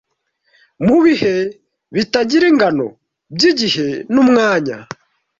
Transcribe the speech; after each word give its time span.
mubihe 0.85 1.35
bitagira 1.95 2.45
ingano 2.51 2.85
byigihe 3.35 3.89
n'umwanya 4.13 4.77